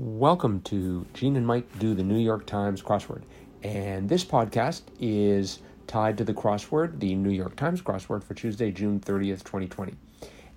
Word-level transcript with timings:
Welcome 0.00 0.60
to 0.60 1.04
Gene 1.12 1.34
and 1.34 1.44
Mike 1.44 1.76
Do 1.80 1.92
the 1.92 2.04
New 2.04 2.20
York 2.20 2.46
Times 2.46 2.80
Crossword. 2.80 3.22
And 3.64 4.08
this 4.08 4.24
podcast 4.24 4.82
is 5.00 5.58
tied 5.88 6.16
to 6.18 6.24
the 6.24 6.32
crossword, 6.32 7.00
the 7.00 7.16
New 7.16 7.32
York 7.32 7.56
Times 7.56 7.82
crossword 7.82 8.22
for 8.22 8.34
Tuesday, 8.34 8.70
June 8.70 9.00
30th, 9.00 9.42
2020. 9.42 9.94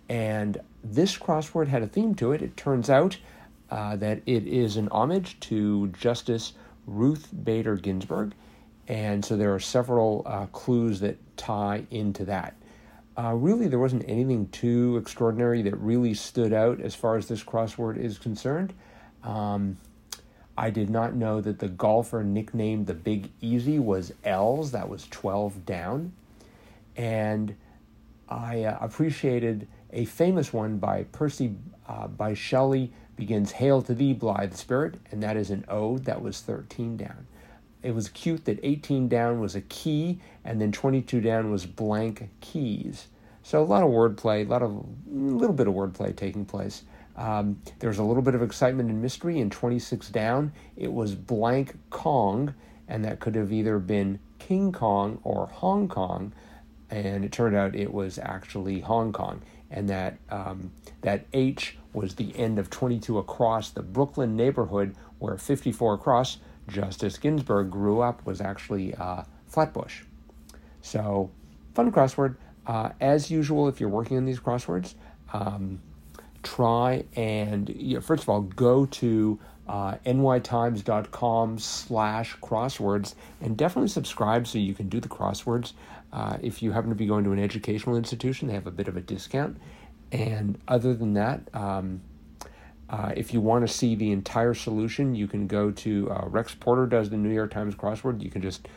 And 0.09 0.59
this 0.83 1.17
crossword 1.17 1.69
had 1.69 1.81
a 1.81 1.87
theme 1.87 2.13
to 2.15 2.33
it. 2.33 2.43
It 2.43 2.55
turns 2.55 2.87
out 2.91 3.17
uh, 3.71 3.95
that 3.95 4.21
it 4.27 4.45
is 4.45 4.77
an 4.77 4.89
homage 4.89 5.39
to 5.39 5.87
Justice 5.87 6.53
Ruth 6.85 7.27
Bader 7.43 7.77
Ginsburg. 7.77 8.35
And 8.87 9.25
so 9.25 9.35
there 9.35 9.55
are 9.55 9.59
several 9.59 10.21
uh, 10.27 10.45
clues 10.51 10.99
that 10.99 11.17
tie 11.35 11.87
into 11.89 12.25
that. 12.25 12.55
Uh, 13.17 13.33
really, 13.33 13.67
there 13.67 13.79
wasn't 13.79 14.05
anything 14.07 14.49
too 14.49 14.97
extraordinary 14.97 15.63
that 15.63 15.75
really 15.77 16.13
stood 16.13 16.53
out 16.53 16.79
as 16.79 16.93
far 16.93 17.17
as 17.17 17.27
this 17.27 17.43
crossword 17.43 17.97
is 17.97 18.19
concerned. 18.19 18.71
Um, 19.23 19.77
I 20.57 20.69
did 20.69 20.89
not 20.89 21.15
know 21.15 21.41
that 21.41 21.59
the 21.59 21.67
golfer 21.67 22.23
nicknamed 22.23 22.87
the 22.87 22.93
Big 22.93 23.31
Easy 23.41 23.79
was 23.79 24.13
Els. 24.23 24.71
That 24.71 24.89
was 24.89 25.07
12 25.09 25.65
down. 25.65 26.13
And 26.95 27.55
I 28.29 28.63
uh, 28.63 28.77
appreciated 28.81 29.67
a 29.91 30.05
famous 30.05 30.53
one 30.53 30.77
by 30.77 31.03
Percy 31.03 31.55
uh, 31.87 32.07
by 32.07 32.33
Shelley 32.33 32.91
begins 33.15 33.51
Hail 33.51 33.81
to 33.83 33.93
thee, 33.93 34.13
blithe 34.13 34.53
spirit, 34.53 34.95
and 35.11 35.21
that 35.21 35.37
is 35.37 35.49
an 35.49 35.65
ode 35.67 36.05
that 36.05 36.21
was 36.21 36.41
13 36.41 36.97
down. 36.97 37.27
It 37.83 37.93
was 37.93 38.09
cute 38.09 38.45
that 38.45 38.59
18 38.63 39.07
down 39.07 39.39
was 39.39 39.55
a 39.55 39.61
key, 39.61 40.19
and 40.45 40.61
then 40.61 40.71
22 40.71 41.19
down 41.21 41.51
was 41.51 41.65
blank 41.65 42.29
keys. 42.39 43.07
So 43.43 43.61
a 43.61 43.65
lot 43.65 43.83
of 43.83 43.89
wordplay, 43.89 44.45
a 44.45 44.49
lot 44.49 44.61
of 44.61 44.71
a 44.71 44.85
little 45.09 45.55
bit 45.55 45.67
of 45.67 45.73
wordplay 45.73 46.15
taking 46.15 46.45
place. 46.45 46.83
Um, 47.15 47.61
there 47.79 47.89
was 47.89 47.99
a 47.99 48.03
little 48.03 48.23
bit 48.23 48.35
of 48.35 48.41
excitement 48.41 48.89
and 48.89 49.01
mystery 49.01 49.39
in 49.39 49.49
26 49.49 50.09
down. 50.09 50.53
It 50.75 50.91
was 50.91 51.15
blank 51.15 51.75
Kong, 51.89 52.53
and 52.87 53.03
that 53.05 53.19
could 53.19 53.35
have 53.35 53.51
either 53.51 53.79
been 53.79 54.19
King 54.39 54.71
Kong 54.71 55.19
or 55.23 55.47
Hong 55.47 55.87
Kong, 55.87 56.33
and 56.89 57.23
it 57.23 57.31
turned 57.31 57.55
out 57.55 57.75
it 57.75 57.93
was 57.93 58.17
actually 58.17 58.81
Hong 58.81 59.13
Kong, 59.13 59.41
and 59.69 59.89
that 59.89 60.17
um, 60.29 60.71
that 61.01 61.25
H 61.33 61.77
was 61.93 62.15
the 62.15 62.37
end 62.37 62.57
of 62.59 62.69
22 62.69 63.17
across 63.17 63.69
the 63.69 63.81
Brooklyn 63.81 64.35
neighborhood 64.35 64.95
where 65.19 65.37
54 65.37 65.95
across 65.95 66.37
Justice 66.67 67.17
Ginsburg 67.17 67.69
grew 67.69 68.01
up 68.01 68.25
was 68.25 68.41
actually 68.41 68.95
uh, 68.95 69.23
Flatbush. 69.47 70.03
So, 70.81 71.29
fun 71.75 71.91
crossword. 71.91 72.35
Uh, 72.65 72.89
as 72.99 73.29
usual, 73.29 73.67
if 73.67 73.79
you're 73.79 73.89
working 73.89 74.17
on 74.17 74.25
these 74.25 74.39
crosswords, 74.39 74.93
um, 75.33 75.81
try 76.43 77.05
and 77.15 77.69
you 77.69 77.95
know, 77.95 78.01
first 78.01 78.23
of 78.23 78.29
all 78.29 78.41
go 78.41 78.85
to 78.87 79.39
uh, 79.67 79.95
nytimes.com 80.05 81.59
slash 81.59 82.37
crosswords 82.37 83.15
and 83.39 83.55
definitely 83.55 83.87
subscribe 83.87 84.47
so 84.47 84.57
you 84.57 84.73
can 84.73 84.89
do 84.89 84.99
the 84.99 85.07
crosswords. 85.07 85.73
Uh, 86.11 86.37
if 86.41 86.61
you 86.61 86.71
happen 86.71 86.89
to 86.89 86.95
be 86.95 87.05
going 87.05 87.23
to 87.23 87.31
an 87.31 87.39
educational 87.39 87.95
institution 87.95 88.47
they 88.47 88.53
have 88.53 88.67
a 88.67 88.71
bit 88.71 88.87
of 88.87 88.97
a 88.97 89.01
discount. 89.01 89.57
And 90.11 90.59
other 90.67 90.93
than 90.93 91.13
that 91.13 91.41
um, 91.53 92.01
uh, 92.89 93.13
if 93.15 93.33
you 93.33 93.39
want 93.39 93.65
to 93.65 93.73
see 93.73 93.95
the 93.95 94.11
entire 94.11 94.53
solution 94.53 95.15
you 95.15 95.27
can 95.27 95.47
go 95.47 95.71
to 95.71 96.11
uh, 96.11 96.27
rex 96.27 96.53
porter 96.53 96.85
does 96.85 97.09
the 97.09 97.17
new 97.17 97.33
york 97.33 97.51
times 97.51 97.75
crossword. 97.75 98.21
You 98.21 98.29
can 98.29 98.41
just 98.41 98.67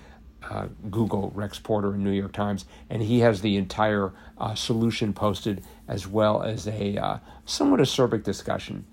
uh, 0.51 0.67
Google 0.91 1.33
Rex 1.35 1.59
Porter 1.59 1.95
in 1.95 2.05
New 2.05 2.11
York 2.11 2.33
Times, 2.33 2.65
and 2.91 3.03
he 3.03 3.21
has 3.21 3.41
the 3.41 3.57
entire 3.57 4.13
uh, 4.39 4.55
solution 4.55 5.13
posted 5.13 5.65
as 5.89 6.07
well 6.07 6.43
as 6.43 6.67
a 6.67 6.97
uh, 6.97 7.19
somewhat 7.45 7.81
acerbic 7.81 8.23
discussion. 8.25 8.85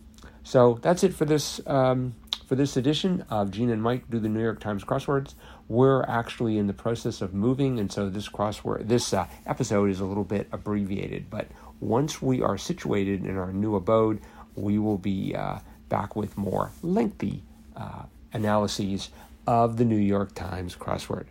So 0.43 0.79
that's 0.81 1.03
it 1.03 1.13
for 1.13 1.25
this 1.25 1.61
um, 1.67 2.15
for 2.47 2.55
this 2.55 2.75
edition 2.75 3.23
of 3.29 3.51
Gene 3.51 3.69
and 3.69 3.81
Mike 3.81 4.09
do 4.09 4.19
the 4.19 4.27
New 4.27 4.41
York 4.41 4.59
Times 4.59 4.83
crosswords. 4.83 5.35
We're 5.67 6.03
actually 6.03 6.57
in 6.57 6.67
the 6.67 6.73
process 6.73 7.21
of 7.21 7.33
moving, 7.33 7.79
and 7.79 7.91
so 7.91 8.09
this 8.09 8.27
crossword 8.27 8.87
this 8.87 9.13
uh, 9.13 9.27
episode 9.45 9.89
is 9.89 9.99
a 9.99 10.05
little 10.05 10.23
bit 10.23 10.47
abbreviated. 10.51 11.29
But 11.29 11.47
once 11.79 12.21
we 12.21 12.41
are 12.41 12.57
situated 12.57 13.25
in 13.25 13.37
our 13.37 13.53
new 13.53 13.75
abode, 13.75 14.21
we 14.55 14.79
will 14.79 14.97
be 14.97 15.35
uh, 15.35 15.59
back 15.89 16.15
with 16.15 16.37
more 16.37 16.71
lengthy 16.81 17.43
uh, 17.75 18.03
analyses 18.33 19.09
of 19.47 19.77
the 19.77 19.85
New 19.85 19.95
York 19.95 20.33
Times 20.35 20.75
crossword. 20.75 21.25